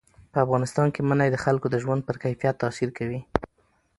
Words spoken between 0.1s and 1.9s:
په افغانستان کې منی د خلکو د